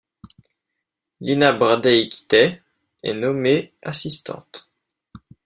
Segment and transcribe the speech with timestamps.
[1.29, 3.53] Lina Brazdeikytė est nommé
[3.93, 4.67] assistante.